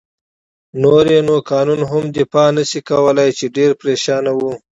[0.81, 4.39] نور يې نو قانون هم دفاع نه شي کولای، چې ډېر پرېشان و.